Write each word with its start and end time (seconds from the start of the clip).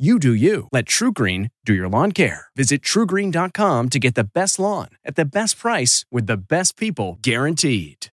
You 0.00 0.18
do 0.18 0.32
you. 0.32 0.66
Let 0.72 0.86
TruGreen 0.86 1.50
do 1.66 1.74
your 1.74 1.86
lawn 1.86 2.12
care. 2.12 2.46
Visit 2.56 2.80
trugreen.com 2.80 3.90
to 3.90 3.98
get 3.98 4.14
the 4.14 4.24
best 4.24 4.58
lawn 4.58 4.88
at 5.04 5.14
the 5.14 5.26
best 5.26 5.58
price 5.58 6.06
with 6.10 6.26
the 6.26 6.38
best 6.38 6.78
people 6.78 7.18
guaranteed. 7.20 8.06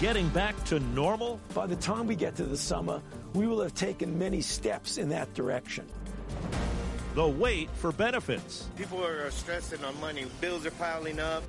Getting 0.00 0.28
back 0.28 0.62
to 0.66 0.80
normal? 0.80 1.40
By 1.54 1.66
the 1.66 1.76
time 1.76 2.06
we 2.06 2.14
get 2.14 2.36
to 2.36 2.44
the 2.44 2.58
summer, 2.58 3.00
we 3.32 3.46
will 3.46 3.62
have 3.62 3.74
taken 3.74 4.18
many 4.18 4.42
steps 4.42 4.98
in 4.98 5.08
that 5.08 5.32
direction. 5.32 5.86
The 7.14 7.26
wait 7.26 7.70
for 7.70 7.90
benefits. 7.90 8.68
People 8.76 9.02
are 9.02 9.30
stressing 9.30 9.82
on 9.82 9.98
money. 9.98 10.26
Bills 10.42 10.66
are 10.66 10.72
piling 10.72 11.20
up. 11.20 11.42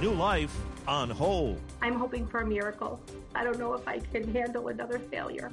New 0.00 0.14
life 0.14 0.56
on 0.86 1.10
hold. 1.10 1.60
I'm 1.82 1.98
hoping 1.98 2.26
for 2.26 2.40
a 2.40 2.46
miracle. 2.46 2.98
I 3.34 3.44
don't 3.44 3.58
know 3.58 3.74
if 3.74 3.86
I 3.86 3.98
can 3.98 4.32
handle 4.32 4.68
another 4.68 4.98
failure. 4.98 5.52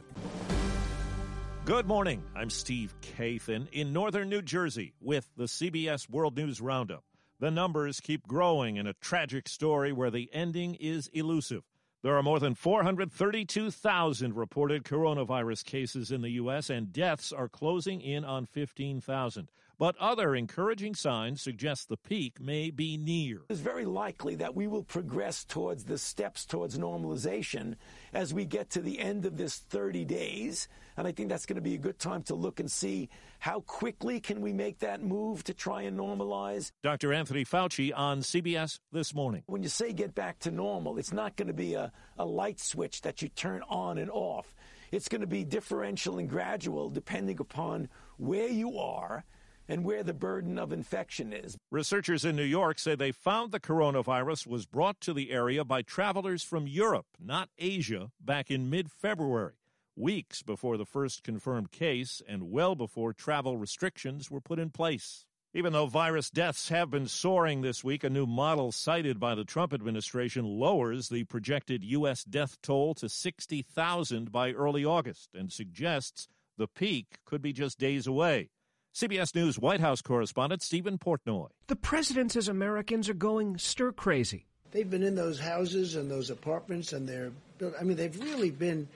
Good 1.66 1.88
morning. 1.88 2.22
I'm 2.36 2.52
Steve 2.52 2.94
Kathan 3.02 3.68
in 3.72 3.92
northern 3.92 4.30
New 4.30 4.44
Jersey 4.44 4.94
with 5.02 5.28
the 5.36 5.46
CBS 5.46 6.08
World 6.08 6.38
News 6.38 6.62
Roundup. 6.62 7.04
The 7.40 7.50
numbers 7.50 8.00
keep 8.00 8.28
growing 8.28 8.76
in 8.76 8.86
a 8.86 8.94
tragic 8.94 9.50
story 9.50 9.92
where 9.92 10.12
the 10.12 10.30
ending 10.32 10.76
is 10.76 11.08
elusive. 11.08 11.64
There 12.04 12.16
are 12.16 12.22
more 12.22 12.40
than 12.40 12.54
432,000 12.54 14.36
reported 14.36 14.84
coronavirus 14.84 15.66
cases 15.66 16.12
in 16.12 16.22
the 16.22 16.30
U.S., 16.34 16.70
and 16.70 16.94
deaths 16.94 17.34
are 17.34 17.50
closing 17.50 18.00
in 18.00 18.24
on 18.24 18.46
15,000. 18.46 19.50
But 19.78 19.98
other 19.98 20.36
encouraging 20.36 20.96
signs 20.96 21.42
suggest 21.42 21.90
the 21.90 21.98
peak 21.98 22.40
may 22.40 22.70
be 22.72 22.98
near. 22.98 23.42
It's 23.50 23.60
very 23.60 23.84
likely 23.84 24.36
that 24.36 24.56
we 24.56 24.68
will 24.68 24.84
progress 24.84 25.44
towards 25.44 25.84
the 25.84 25.98
steps 25.98 26.46
towards 26.46 26.78
normalization 26.78 27.76
as 28.14 28.34
we 28.34 28.46
get 28.46 28.70
to 28.72 28.82
the 28.82 29.00
end 29.00 29.26
of 29.26 29.36
this 29.36 29.58
30 29.58 30.06
days. 30.06 30.70
And 30.96 31.06
I 31.06 31.12
think 31.12 31.28
that's 31.28 31.46
going 31.46 31.58
to 31.58 31.62
be 31.62 31.76
a 31.76 31.80
good 31.80 32.00
time 32.00 32.24
to 32.24 32.36
look 32.36 32.62
and 32.62 32.72
see 32.72 33.10
how 33.40 33.60
quickly 33.62 34.22
can 34.22 34.40
we 34.40 34.54
make 34.54 34.80
that 34.80 35.04
move 35.04 35.44
to 35.44 35.54
try 35.54 35.82
and 35.82 36.00
normalize. 36.00 36.72
Dr. 36.82 37.12
Anthony 37.12 37.44
Fauci 37.44 37.92
on 37.94 38.22
CBS 38.22 38.80
this 38.94 39.14
morning. 39.14 39.44
When 39.48 39.62
you 39.62 39.70
say 39.70 39.92
get 39.92 40.16
back 40.16 40.40
to 40.40 40.52
normal, 40.52 40.98
it's 40.98 41.12
not 41.12 41.36
going 41.36 41.48
to 41.48 41.54
be 41.54 41.74
a, 41.74 41.92
a 42.18 42.26
light 42.26 42.62
switch 42.62 43.02
that 43.02 43.22
you 43.22 43.28
turn 43.28 43.62
on 43.68 43.98
and 43.98 44.10
off. 44.10 44.56
It's 44.92 45.10
going 45.10 45.22
to 45.22 45.28
be 45.28 45.44
differential 45.44 46.18
and 46.18 46.30
gradual 46.30 46.90
depending 46.90 47.42
upon 47.42 47.90
where 48.18 48.48
you 48.48 48.80
are 48.80 49.26
and 49.68 49.84
where 49.84 50.04
the 50.04 50.14
burden 50.14 50.58
of 50.58 50.72
infection 50.72 51.34
is. 51.34 51.58
Researchers 51.72 52.26
in 52.26 52.36
New 52.36 52.44
York 52.44 52.80
say 52.80 52.96
they 52.96 53.12
found 53.12 53.52
the 53.52 53.60
coronavirus 53.60 54.48
was 54.48 54.66
brought 54.66 55.02
to 55.02 55.14
the 55.14 55.32
area 55.32 55.64
by 55.64 55.82
travelers 55.82 56.44
from 56.44 56.68
Europe, 56.68 57.08
not 57.20 57.50
Asia, 57.58 58.12
back 58.20 58.52
in 58.52 58.70
mid 58.70 58.92
February, 58.92 59.56
weeks 59.96 60.42
before 60.42 60.78
the 60.78 60.86
first 60.86 61.24
confirmed 61.24 61.72
case 61.72 62.22
and 62.28 62.52
well 62.52 62.76
before 62.76 63.14
travel 63.14 63.58
restrictions 63.58 64.30
were 64.30 64.42
put 64.42 64.60
in 64.60 64.70
place. 64.70 65.26
Even 65.54 65.72
though 65.72 65.86
virus 65.86 66.30
deaths 66.30 66.68
have 66.68 66.90
been 66.90 67.08
soaring 67.08 67.62
this 67.62 67.82
week, 67.82 68.04
a 68.04 68.10
new 68.10 68.26
model 68.26 68.74
cited 68.74 69.22
by 69.22 69.34
the 69.34 69.46
Trump 69.46 69.74
administration 69.74 70.44
lowers 70.44 71.08
the 71.08 71.24
projected 71.24 71.82
U.S. 71.82 72.26
death 72.26 72.58
toll 72.62 72.94
to 72.96 73.08
60,000 73.08 74.34
by 74.34 74.52
early 74.52 74.84
August 74.84 75.30
and 75.34 75.54
suggests 75.54 76.28
the 76.58 76.68
peak 76.68 77.20
could 77.24 77.42
be 77.42 77.54
just 77.54 77.80
days 77.80 78.06
away. 78.06 78.50
CBS 78.96 79.36
News 79.36 79.60
White 79.60 79.82
House 79.82 80.02
correspondent 80.02 80.62
Steven 80.62 80.98
Portnoy. 80.98 81.50
The 81.68 81.76
president 81.76 82.32
says 82.32 82.48
Americans 82.48 83.10
are 83.10 83.14
going 83.14 83.58
stir 83.58 83.92
crazy. 83.92 84.46
They've 84.72 84.90
been 84.90 85.04
in 85.04 85.16
those 85.16 85.38
houses 85.38 85.98
and 85.98 86.10
those 86.10 86.30
apartments, 86.30 86.94
and 86.94 87.06
they're 87.06 87.34
built. 87.58 87.74
I 87.78 87.84
mean, 87.84 87.98
they've 87.98 88.18
really 88.18 88.52
been. 88.52 88.88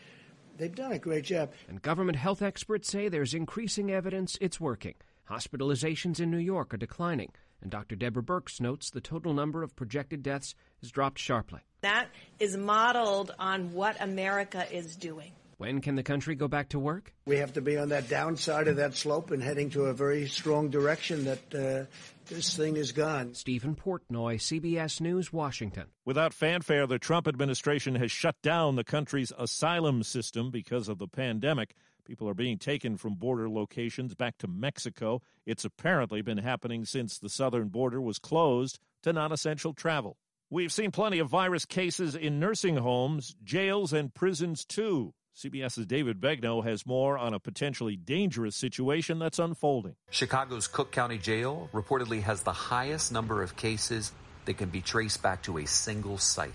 They've 0.58 0.74
done 0.74 0.94
a 0.94 1.00
great 1.00 1.26
job. 1.26 1.52
And 1.68 1.82
government 1.82 2.18
health 2.18 2.42
experts 2.42 2.90
say 2.90 3.10
there's 3.10 3.34
increasing 3.34 3.92
evidence 3.92 4.38
it's 4.40 4.58
working. 4.58 4.96
Hospitalizations 5.30 6.22
in 6.22 6.31
New 6.31 6.38
York 6.38 6.74
are 6.74 6.78
declining, 6.78 7.34
and 7.62 7.70
Dr. 7.70 7.98
Deborah 7.98 8.24
Birx 8.24 8.62
notes 8.62 8.90
the 8.90 9.02
total 9.02 9.34
number 9.34 9.64
of 9.64 9.76
projected 9.76 10.24
deaths 10.24 10.56
has 10.80 10.92
dropped 10.92 11.20
sharply. 11.20 11.60
That 11.81 12.08
is 12.40 12.56
modeled 12.56 13.36
on 13.38 13.74
what 13.74 14.02
America 14.02 14.66
is 14.74 14.96
doing. 14.96 15.34
When 15.59 15.81
can 15.81 15.97
the 15.97 16.03
country 16.03 16.36
go 16.36 16.47
back 16.47 16.70
to 16.70 16.80
work? 16.80 17.14
We 17.25 17.36
have 17.40 17.52
to 17.56 17.62
be 17.62 17.78
on 17.78 17.90
that 17.90 18.08
downside 18.08 18.70
of 18.70 18.78
that 18.78 18.96
slope 18.96 19.30
and 19.30 19.44
heading 19.44 19.70
to 19.72 19.88
a 19.88 19.94
very 19.94 20.25
strong 20.30 20.70
direction 20.70 21.25
that 21.25 21.53
uh, 21.53 21.86
this 22.34 22.56
thing 22.56 22.78
is 22.78 22.94
gone. 22.94 23.34
Steven 23.34 23.75
Portnoy, 23.75 24.38
CBS 24.38 25.02
News, 25.02 25.34
Washington. 25.34 25.88
Without 26.06 26.34
fanfare, 26.34 26.88
the 26.88 26.98
Trump 26.98 27.28
administration 27.28 27.96
has 27.96 28.09
shut 28.09 28.42
down 28.42 28.78
the 28.78 28.86
country's 28.86 29.34
asylum 29.38 30.02
system 30.02 30.50
because 30.50 30.88
of 30.88 30.98
the 30.98 31.09
pandemic. 31.09 31.75
People 32.06 32.30
are 32.30 32.34
being 32.34 32.58
taken 32.58 32.96
from 32.96 33.16
border 33.16 33.50
locations 33.50 34.16
back 34.16 34.38
to 34.38 34.48
Mexico. 34.48 35.22
It's 35.46 35.66
apparently 35.66 36.22
been 36.22 36.38
happening 36.38 36.86
since 36.86 37.19
the 37.19 37.28
southern 37.28 37.68
border 37.68 38.00
was 38.00 38.18
closed 38.18 38.80
to 39.03 39.12
non 39.12 39.34
essential 39.34 39.74
travel. 39.74 40.16
We've 40.50 40.72
seen 40.72 40.92
plenty 40.92 41.19
of 41.19 41.28
virus 41.28 41.66
cases 41.66 42.16
in 42.16 42.40
nursing 42.40 42.78
homes, 42.78 43.36
jails, 43.44 43.92
and 43.92 44.14
prisons, 44.14 44.64
too. 44.64 45.14
CBS's 45.36 45.86
David 45.86 46.20
Begnaud 46.20 46.64
has 46.66 46.86
more 46.86 47.18
on 47.18 47.34
a 47.34 47.40
potentially 47.40 47.96
dangerous 47.96 48.56
situation 48.56 49.20
that's 49.20 49.40
unfolding. 49.40 49.96
Chicago's 50.10 50.68
Cook 50.68 50.92
County 50.92 51.18
Jail 51.18 51.70
reportedly 51.72 52.22
has 52.22 52.44
the 52.44 52.52
highest 52.52 53.12
number 53.12 53.42
of 53.42 53.56
cases 53.56 54.12
that 54.46 54.58
can 54.58 54.70
be 54.70 54.82
traced 54.82 55.22
back 55.22 55.44
to 55.44 55.60
a 55.60 55.66
single 55.66 56.18
site. 56.18 56.52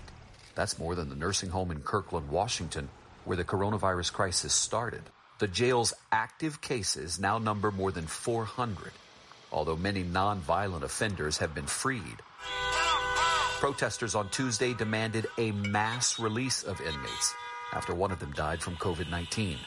That's 0.53 0.77
more 0.77 0.93
than 0.93 1.09
the 1.09 1.15
nursing 1.15 1.49
home 1.49 1.71
in 1.71 1.79
Kirkland, 1.79 2.29
Washington, 2.29 2.89
where 3.23 3.37
the 3.37 3.43
coronavirus 3.43 4.13
crisis 4.13 4.53
started. 4.53 5.01
The 5.39 5.47
jail's 5.47 5.93
active 6.11 6.61
cases 6.61 7.19
now 7.19 7.39
number 7.39 7.71
more 7.71 7.91
than 7.91 8.05
400, 8.05 8.91
although 9.51 9.75
many 9.75 10.03
nonviolent 10.03 10.83
offenders 10.83 11.39
have 11.39 11.55
been 11.55 11.65
freed. 11.65 12.21
Protesters 13.59 14.13
on 14.13 14.29
Tuesday 14.29 14.73
demanded 14.73 15.25
a 15.37 15.51
mass 15.51 16.19
release 16.19 16.61
of 16.61 16.79
inmates 16.81 17.33
after 17.73 17.93
one 17.93 18.11
of 18.11 18.19
them 18.19 18.31
died 18.33 18.61
from 18.61 18.75
COVID 18.75 19.09
19. 19.09 19.57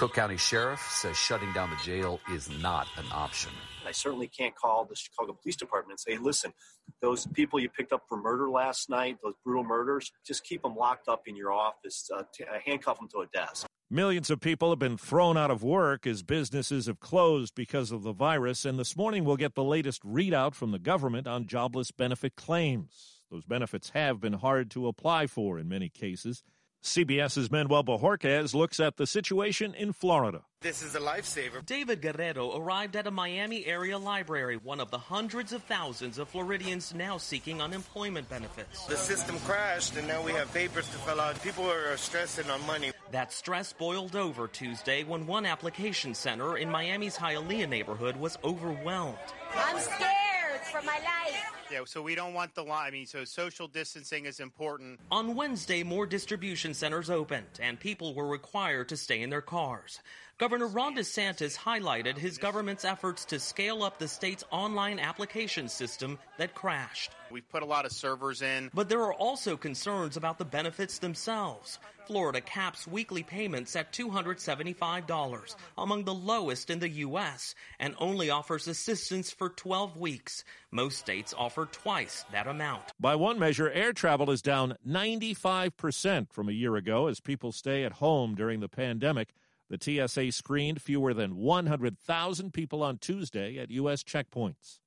Cook 0.00 0.14
County 0.14 0.38
Sheriff 0.38 0.80
says 0.80 1.16
shutting 1.16 1.52
down 1.52 1.68
the 1.68 1.76
jail 1.84 2.20
is 2.32 2.48
not 2.62 2.86
an 2.96 3.04
option. 3.12 3.52
I 3.86 3.92
certainly 3.92 4.28
can't 4.28 4.54
call 4.54 4.86
the 4.86 4.96
Chicago 4.96 5.36
Police 5.42 5.56
Department 5.56 6.00
and 6.06 6.14
say, 6.14 6.18
listen, 6.18 6.54
those 7.02 7.26
people 7.26 7.60
you 7.60 7.68
picked 7.68 7.92
up 7.92 8.04
for 8.08 8.16
murder 8.16 8.48
last 8.48 8.88
night, 8.88 9.18
those 9.22 9.34
brutal 9.44 9.62
murders, 9.62 10.10
just 10.26 10.42
keep 10.44 10.62
them 10.62 10.74
locked 10.74 11.08
up 11.08 11.24
in 11.26 11.36
your 11.36 11.52
office, 11.52 12.08
uh, 12.16 12.22
t- 12.32 12.44
uh, 12.44 12.58
handcuff 12.64 12.98
them 12.98 13.08
to 13.12 13.18
a 13.18 13.26
desk. 13.26 13.66
Millions 13.90 14.30
of 14.30 14.40
people 14.40 14.70
have 14.70 14.78
been 14.78 14.96
thrown 14.96 15.36
out 15.36 15.50
of 15.50 15.62
work 15.62 16.06
as 16.06 16.22
businesses 16.22 16.86
have 16.86 17.00
closed 17.00 17.54
because 17.54 17.90
of 17.90 18.02
the 18.02 18.12
virus. 18.12 18.64
And 18.64 18.78
this 18.78 18.96
morning, 18.96 19.24
we'll 19.24 19.36
get 19.36 19.54
the 19.54 19.64
latest 19.64 20.02
readout 20.02 20.54
from 20.54 20.70
the 20.70 20.78
government 20.78 21.26
on 21.26 21.46
jobless 21.46 21.90
benefit 21.90 22.36
claims. 22.36 23.20
Those 23.30 23.44
benefits 23.44 23.90
have 23.90 24.20
been 24.20 24.34
hard 24.34 24.70
to 24.70 24.86
apply 24.86 25.26
for 25.26 25.58
in 25.58 25.68
many 25.68 25.88
cases. 25.88 26.42
CBS's 26.82 27.50
Manuel 27.50 27.84
Bojorquez 27.84 28.54
looks 28.54 28.80
at 28.80 28.96
the 28.96 29.06
situation 29.06 29.74
in 29.74 29.92
Florida. 29.92 30.42
This 30.62 30.82
is 30.82 30.94
a 30.94 31.00
lifesaver. 31.00 31.64
David 31.64 32.00
Guerrero 32.00 32.56
arrived 32.56 32.96
at 32.96 33.06
a 33.06 33.10
Miami 33.10 33.66
area 33.66 33.98
library, 33.98 34.56
one 34.56 34.80
of 34.80 34.90
the 34.90 34.98
hundreds 34.98 35.52
of 35.52 35.62
thousands 35.64 36.18
of 36.18 36.28
Floridians 36.30 36.94
now 36.94 37.18
seeking 37.18 37.60
unemployment 37.60 38.30
benefits. 38.30 38.86
The 38.86 38.96
system 38.96 39.38
crashed, 39.40 39.96
and 39.96 40.08
now 40.08 40.22
we 40.22 40.32
have 40.32 40.52
papers 40.54 40.88
to 40.88 40.98
fill 40.98 41.20
out. 41.20 41.42
People 41.42 41.70
are 41.70 41.96
stressing 41.98 42.50
on 42.50 42.66
money. 42.66 42.92
That 43.10 43.30
stress 43.32 43.74
boiled 43.74 44.16
over 44.16 44.48
Tuesday 44.48 45.04
when 45.04 45.26
one 45.26 45.44
application 45.44 46.14
center 46.14 46.56
in 46.56 46.70
Miami's 46.70 47.16
Hialeah 47.16 47.68
neighborhood 47.68 48.16
was 48.16 48.38
overwhelmed. 48.42 49.18
I'm 49.54 49.78
scared 49.78 50.60
for 50.72 50.80
my 50.82 50.96
life. 50.98 51.59
Yeah, 51.70 51.82
so 51.84 52.02
we 52.02 52.14
don't 52.16 52.34
want 52.34 52.54
the 52.54 52.64
line. 52.64 52.88
I 52.88 52.90
mean, 52.90 53.06
so 53.06 53.24
social 53.24 53.68
distancing 53.68 54.26
is 54.26 54.40
important. 54.40 54.98
On 55.10 55.36
Wednesday, 55.36 55.82
more 55.84 56.04
distribution 56.04 56.74
centers 56.74 57.10
opened 57.10 57.46
and 57.60 57.78
people 57.78 58.12
were 58.12 58.26
required 58.26 58.88
to 58.88 58.96
stay 58.96 59.22
in 59.22 59.30
their 59.30 59.40
cars. 59.40 60.00
Governor 60.40 60.68
Ron 60.68 60.96
DeSantis 60.96 61.54
highlighted 61.54 62.16
his 62.16 62.38
government's 62.38 62.86
efforts 62.86 63.26
to 63.26 63.38
scale 63.38 63.82
up 63.82 63.98
the 63.98 64.08
state's 64.08 64.42
online 64.50 64.98
application 64.98 65.68
system 65.68 66.18
that 66.38 66.54
crashed. 66.54 67.10
We've 67.30 67.46
put 67.50 67.62
a 67.62 67.66
lot 67.66 67.84
of 67.84 67.92
servers 67.92 68.40
in. 68.40 68.70
But 68.72 68.88
there 68.88 69.02
are 69.02 69.12
also 69.12 69.58
concerns 69.58 70.16
about 70.16 70.38
the 70.38 70.46
benefits 70.46 70.98
themselves. 70.98 71.78
Florida 72.06 72.40
caps 72.40 72.86
weekly 72.86 73.22
payments 73.22 73.76
at 73.76 73.92
$275, 73.92 75.56
among 75.76 76.04
the 76.04 76.14
lowest 76.14 76.70
in 76.70 76.78
the 76.78 76.88
U.S., 76.88 77.54
and 77.78 77.94
only 77.98 78.30
offers 78.30 78.66
assistance 78.66 79.30
for 79.30 79.50
12 79.50 79.98
weeks. 79.98 80.42
Most 80.70 80.98
states 80.98 81.34
offer 81.36 81.68
twice 81.70 82.24
that 82.32 82.46
amount. 82.46 82.84
By 82.98 83.14
one 83.14 83.38
measure, 83.38 83.70
air 83.70 83.92
travel 83.92 84.30
is 84.30 84.40
down 84.40 84.78
95% 84.88 86.32
from 86.32 86.48
a 86.48 86.52
year 86.52 86.76
ago 86.76 87.08
as 87.08 87.20
people 87.20 87.52
stay 87.52 87.84
at 87.84 87.92
home 87.92 88.34
during 88.34 88.60
the 88.60 88.68
pandemic. 88.70 89.34
The 89.70 90.08
TSA 90.08 90.32
screened 90.32 90.82
fewer 90.82 91.14
than 91.14 91.36
100,000 91.36 92.52
people 92.52 92.82
on 92.82 92.98
Tuesday 92.98 93.56
at 93.56 93.70
U.S. 93.70 94.02
checkpoints. 94.02 94.80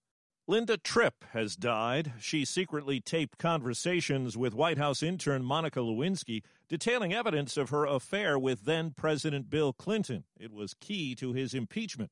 Linda 0.46 0.76
Tripp 0.76 1.24
has 1.32 1.56
died. 1.56 2.12
She 2.20 2.44
secretly 2.44 3.00
taped 3.00 3.38
conversations 3.38 4.36
with 4.36 4.54
White 4.54 4.78
House 4.78 5.02
intern 5.02 5.46
Monica 5.46 5.80
Lewinsky 5.80 6.44
detailing 6.68 7.14
evidence 7.14 7.56
of 7.56 7.70
her 7.70 7.86
affair 7.86 8.38
with 8.38 8.66
then 8.66 8.92
President 8.92 9.50
Bill 9.50 9.72
Clinton. 9.72 10.26
It 10.38 10.52
was 10.52 10.74
key 10.74 11.16
to 11.16 11.32
his 11.32 11.54
impeachment. 11.54 12.12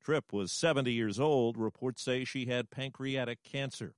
Tripp 0.00 0.32
was 0.32 0.52
70 0.52 0.92
years 0.92 1.18
old. 1.18 1.56
Reports 1.56 2.02
say 2.02 2.24
she 2.24 2.46
had 2.46 2.70
pancreatic 2.70 3.42
cancer. 3.42 3.94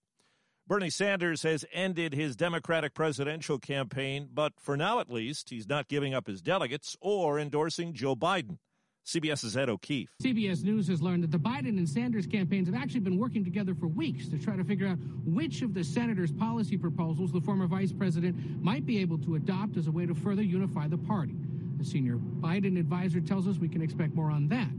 Bernie 0.66 0.88
Sanders 0.88 1.42
has 1.42 1.66
ended 1.74 2.14
his 2.14 2.36
Democratic 2.36 2.94
presidential 2.94 3.58
campaign, 3.58 4.30
but 4.32 4.54
for 4.58 4.78
now 4.78 4.98
at 4.98 5.10
least, 5.10 5.50
he's 5.50 5.68
not 5.68 5.88
giving 5.88 6.14
up 6.14 6.26
his 6.26 6.40
delegates 6.40 6.96
or 7.02 7.38
endorsing 7.38 7.92
Joe 7.92 8.16
Biden. 8.16 8.56
CBS's 9.04 9.58
Ed 9.58 9.68
O'Keefe. 9.68 10.08
CBS 10.22 10.64
News 10.64 10.88
has 10.88 11.02
learned 11.02 11.22
that 11.22 11.30
the 11.30 11.38
Biden 11.38 11.76
and 11.76 11.86
Sanders 11.86 12.26
campaigns 12.26 12.66
have 12.66 12.74
actually 12.74 13.00
been 13.00 13.18
working 13.18 13.44
together 13.44 13.74
for 13.74 13.88
weeks 13.88 14.26
to 14.28 14.38
try 14.38 14.56
to 14.56 14.64
figure 14.64 14.86
out 14.86 14.96
which 15.26 15.60
of 15.60 15.74
the 15.74 15.84
senators' 15.84 16.32
policy 16.32 16.78
proposals 16.78 17.30
the 17.30 17.42
former 17.42 17.66
vice 17.66 17.92
president 17.92 18.34
might 18.62 18.86
be 18.86 18.98
able 19.02 19.18
to 19.18 19.34
adopt 19.34 19.76
as 19.76 19.86
a 19.86 19.92
way 19.92 20.06
to 20.06 20.14
further 20.14 20.40
unify 20.40 20.88
the 20.88 20.96
party. 20.96 21.34
A 21.78 21.84
senior 21.84 22.16
Biden 22.16 22.80
advisor 22.80 23.20
tells 23.20 23.46
us 23.46 23.58
we 23.58 23.68
can 23.68 23.82
expect 23.82 24.14
more 24.14 24.30
on 24.30 24.48
that 24.48 24.70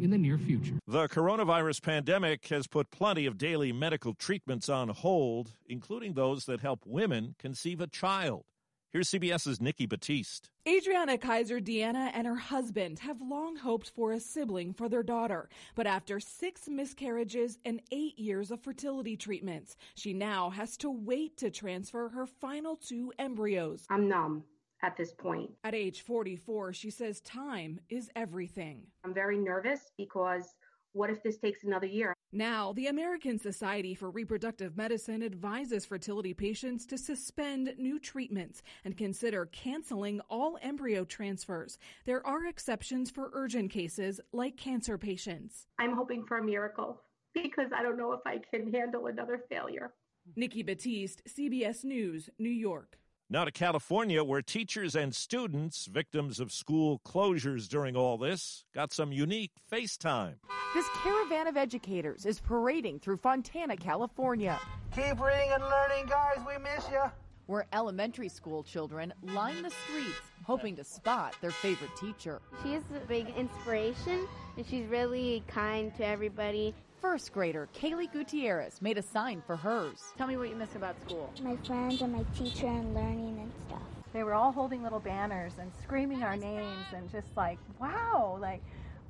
in 0.00 0.10
the 0.10 0.18
near 0.18 0.38
future. 0.38 0.78
The 0.86 1.08
coronavirus 1.08 1.82
pandemic 1.82 2.46
has 2.48 2.66
put 2.66 2.90
plenty 2.90 3.26
of 3.26 3.38
daily 3.38 3.72
medical 3.72 4.14
treatments 4.14 4.68
on 4.68 4.88
hold, 4.88 5.52
including 5.66 6.14
those 6.14 6.44
that 6.46 6.60
help 6.60 6.80
women 6.86 7.34
conceive 7.38 7.80
a 7.80 7.86
child. 7.86 8.44
Here's 8.90 9.10
CBS's 9.10 9.60
Nikki 9.60 9.86
Battiste. 9.86 10.48
Adriana 10.66 11.18
Kaiser 11.18 11.60
Deanna 11.60 12.10
and 12.14 12.26
her 12.26 12.36
husband 12.36 13.00
have 13.00 13.20
long 13.20 13.56
hoped 13.56 13.90
for 13.90 14.12
a 14.12 14.20
sibling 14.20 14.72
for 14.72 14.88
their 14.88 15.02
daughter, 15.02 15.50
but 15.74 15.86
after 15.86 16.18
six 16.18 16.68
miscarriages 16.68 17.58
and 17.66 17.82
eight 17.92 18.18
years 18.18 18.50
of 18.50 18.62
fertility 18.62 19.14
treatments, 19.14 19.76
she 19.94 20.14
now 20.14 20.48
has 20.48 20.78
to 20.78 20.90
wait 20.90 21.36
to 21.36 21.50
transfer 21.50 22.08
her 22.08 22.24
final 22.24 22.76
two 22.76 23.12
embryos. 23.18 23.84
I'm 23.90 24.08
numb 24.08 24.44
at 24.82 24.96
this 24.96 25.12
point. 25.12 25.50
At 25.64 25.74
age 25.74 26.02
44, 26.02 26.72
she 26.72 26.90
says 26.90 27.20
time 27.20 27.80
is 27.88 28.10
everything. 28.16 28.82
I'm 29.04 29.14
very 29.14 29.38
nervous 29.38 29.90
because 29.96 30.54
what 30.92 31.10
if 31.10 31.22
this 31.22 31.38
takes 31.38 31.64
another 31.64 31.86
year? 31.86 32.14
Now, 32.32 32.72
the 32.74 32.88
American 32.88 33.38
Society 33.38 33.94
for 33.94 34.10
Reproductive 34.10 34.76
Medicine 34.76 35.22
advises 35.22 35.86
fertility 35.86 36.34
patients 36.34 36.84
to 36.86 36.98
suspend 36.98 37.72
new 37.78 37.98
treatments 37.98 38.62
and 38.84 38.96
consider 38.96 39.46
canceling 39.46 40.20
all 40.28 40.58
embryo 40.60 41.04
transfers. 41.04 41.78
There 42.04 42.26
are 42.26 42.46
exceptions 42.46 43.10
for 43.10 43.30
urgent 43.32 43.70
cases 43.70 44.20
like 44.32 44.58
cancer 44.58 44.98
patients. 44.98 45.66
I'm 45.78 45.94
hoping 45.94 46.24
for 46.26 46.38
a 46.38 46.44
miracle 46.44 47.00
because 47.32 47.70
I 47.74 47.82
don't 47.82 47.96
know 47.96 48.12
if 48.12 48.20
I 48.26 48.40
can 48.50 48.72
handle 48.72 49.06
another 49.06 49.44
failure. 49.48 49.92
Nikki 50.36 50.62
Battiste, 50.62 51.22
CBS 51.26 51.84
News, 51.84 52.28
New 52.38 52.50
York. 52.50 52.98
Now 53.30 53.44
to 53.44 53.50
California, 53.50 54.24
where 54.24 54.40
teachers 54.40 54.96
and 54.96 55.14
students, 55.14 55.84
victims 55.84 56.40
of 56.40 56.50
school 56.50 56.98
closures 57.04 57.68
during 57.68 57.94
all 57.94 58.16
this, 58.16 58.64
got 58.74 58.90
some 58.90 59.12
unique 59.12 59.50
FaceTime. 59.70 60.36
This 60.72 60.88
caravan 61.02 61.46
of 61.46 61.54
educators 61.54 62.24
is 62.24 62.40
parading 62.40 63.00
through 63.00 63.18
Fontana, 63.18 63.76
California. 63.76 64.58
Keep 64.96 65.20
reading 65.20 65.50
and 65.52 65.62
learning, 65.62 66.06
guys. 66.08 66.38
We 66.46 66.56
miss 66.56 66.88
you. 66.90 67.02
Where 67.44 67.66
elementary 67.74 68.30
school 68.30 68.62
children 68.62 69.12
line 69.22 69.62
the 69.62 69.72
streets 69.84 70.22
hoping 70.44 70.74
to 70.76 70.84
spot 70.84 71.34
their 71.42 71.50
favorite 71.50 71.94
teacher. 72.00 72.40
She's 72.62 72.80
a 72.96 73.06
big 73.06 73.26
inspiration, 73.36 74.26
and 74.56 74.64
she's 74.66 74.86
really 74.86 75.44
kind 75.48 75.94
to 75.96 76.06
everybody. 76.06 76.74
First 77.00 77.32
grader 77.32 77.68
Kaylee 77.74 78.12
Gutierrez 78.12 78.82
made 78.82 78.98
a 78.98 79.02
sign 79.02 79.40
for 79.46 79.54
hers. 79.54 80.12
Tell 80.16 80.26
me 80.26 80.36
what 80.36 80.48
you 80.48 80.56
miss 80.56 80.74
about 80.74 81.00
school. 81.06 81.32
My 81.42 81.56
friends 81.56 82.02
and 82.02 82.12
my 82.12 82.24
teacher 82.36 82.66
and 82.66 82.92
learning 82.92 83.38
and 83.40 83.52
stuff. 83.68 83.82
They 84.12 84.24
were 84.24 84.34
all 84.34 84.50
holding 84.50 84.82
little 84.82 84.98
banners 84.98 85.52
and 85.60 85.70
screaming 85.82 86.24
our 86.24 86.36
names 86.36 86.86
and 86.92 87.08
just 87.10 87.28
like, 87.36 87.58
wow, 87.80 88.36
like 88.40 88.62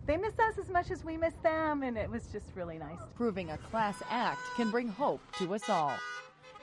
they 0.07 0.19
miss 0.19 0.39
us 0.39 0.59
as 0.59 0.69
much 0.69 0.91
as 0.91 1.05
we 1.05 1.17
miss 1.17 1.35
them, 1.43 1.83
and 1.83 1.97
it 1.97 2.11
was 2.11 2.27
just 2.33 2.47
really 2.55 2.79
nice. 2.79 2.99
Proving 3.15 3.51
a 3.51 3.59
class 3.59 4.03
act 4.11 4.41
can 4.57 4.71
bring 4.71 4.89
hope 4.89 5.21
to 5.39 5.55
us 5.55 5.69
all. 5.69 5.93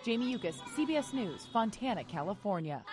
Jamie 0.04 0.32
Yuccas, 0.32 0.58
CBS 0.76 1.14
News, 1.14 1.48
Fontana, 1.52 2.04
California. 2.04 2.84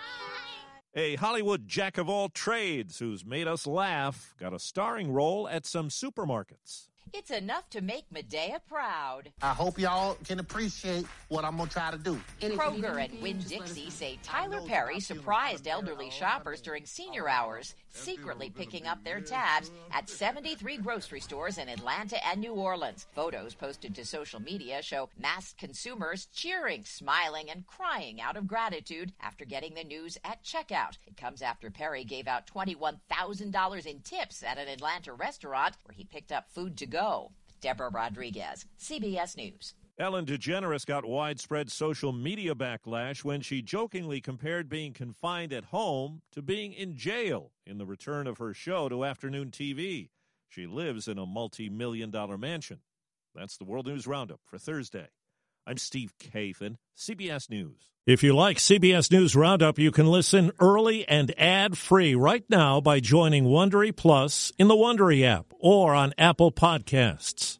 A 0.95 1.15
Hollywood 1.15 1.67
jack 1.67 1.97
of 1.97 2.09
all 2.09 2.29
trades 2.29 2.99
who's 2.99 3.25
made 3.25 3.47
us 3.47 3.67
laugh 3.67 4.33
got 4.39 4.53
a 4.53 4.59
starring 4.59 5.11
role 5.11 5.47
at 5.47 5.65
some 5.65 5.89
supermarkets. 5.89 6.89
It's 7.11 7.31
enough 7.31 7.69
to 7.71 7.81
make 7.81 8.05
Madea 8.11 8.59
proud. 8.67 9.31
I 9.41 9.53
hope 9.53 9.77
y'all 9.77 10.17
can 10.25 10.39
appreciate 10.39 11.05
what 11.27 11.43
I'm 11.45 11.57
going 11.57 11.67
to 11.67 11.73
try 11.73 11.91
to 11.91 11.97
do. 11.97 12.19
Kroger 12.41 13.03
and 13.03 13.21
Winn 13.21 13.39
Dixie 13.47 13.89
say 13.89 14.17
Tyler 14.23 14.61
Perry 14.61 14.99
surprised 14.99 15.67
elderly 15.67 16.09
shoppers 16.09 16.61
during 16.61 16.85
senior 16.85 17.27
hours, 17.29 17.75
secretly 17.93 18.49
picking 18.49 18.87
up 18.87 19.03
their 19.03 19.21
tabs 19.21 19.71
at 19.91 20.09
73 20.09 20.77
grocery 20.77 21.19
stores 21.19 21.57
in 21.57 21.69
Atlanta 21.69 22.17
and 22.27 22.41
New 22.41 22.53
Orleans. 22.53 23.07
Photos 23.13 23.55
posted 23.55 23.95
to 23.95 24.05
social 24.05 24.41
media 24.41 24.81
show 24.81 25.09
masked 25.17 25.57
consumers 25.57 26.27
cheering, 26.33 26.83
smiling, 26.85 27.49
and 27.49 27.65
crying 27.67 28.19
out 28.19 28.35
of 28.35 28.47
gratitude 28.47 29.13
after 29.21 29.45
getting 29.45 29.73
the 29.73 29.83
news 29.83 30.17
at 30.23 30.43
checkout. 30.43 30.97
It 31.07 31.17
comes 31.17 31.41
after 31.41 31.69
Perry 31.69 32.03
gave 32.03 32.27
out 32.27 32.47
$21,000 32.47 33.85
in 33.85 33.99
tips 34.01 34.43
at 34.43 34.57
an 34.57 34.67
Atlanta 34.67 35.13
restaurant 35.13 35.77
where 35.83 35.95
he 35.95 36.03
picked 36.03 36.31
up 36.31 36.49
food 36.49 36.77
to 36.77 36.85
go. 36.85 37.31
Deborah 37.61 37.89
Rodriguez, 37.89 38.65
CBS 38.77 39.37
News. 39.37 39.73
Ellen 39.99 40.25
DeGeneres 40.25 40.87
got 40.87 41.05
widespread 41.05 41.71
social 41.71 42.11
media 42.11 42.55
backlash 42.55 43.23
when 43.23 43.41
she 43.41 43.61
jokingly 43.61 44.21
compared 44.21 44.67
being 44.67 44.91
confined 44.91 45.53
at 45.53 45.65
home 45.65 46.23
to 46.31 46.41
being 46.41 46.73
in 46.73 46.97
jail 46.97 47.51
in 47.67 47.77
the 47.77 47.85
return 47.85 48.25
of 48.25 48.39
her 48.39 48.55
show 48.55 48.89
to 48.89 49.05
afternoon 49.05 49.51
TV. 49.51 50.09
She 50.49 50.65
lives 50.65 51.07
in 51.07 51.19
a 51.19 51.27
multi 51.27 51.69
million 51.69 52.09
dollar 52.09 52.39
mansion. 52.39 52.79
That's 53.35 53.55
the 53.57 53.65
World 53.65 53.85
News 53.85 54.07
Roundup 54.07 54.39
for 54.43 54.57
Thursday. 54.57 55.09
I'm 55.67 55.77
Steve 55.77 56.15
Kathan, 56.17 56.77
CBS 56.97 57.51
News. 57.51 57.91
If 58.07 58.23
you 58.23 58.35
like 58.35 58.57
CBS 58.57 59.11
News 59.11 59.35
Roundup, 59.35 59.77
you 59.77 59.91
can 59.91 60.07
listen 60.07 60.51
early 60.59 61.07
and 61.07 61.39
ad-free 61.39 62.15
right 62.15 62.43
now 62.49 62.81
by 62.81 62.99
joining 62.99 63.45
Wondery 63.45 63.95
Plus 63.95 64.51
in 64.57 64.67
the 64.67 64.75
Wondery 64.75 65.23
app 65.23 65.53
or 65.59 65.93
on 65.93 66.13
Apple 66.17 66.51
Podcasts. 66.51 67.59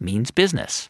means 0.00 0.30
business. 0.30 0.88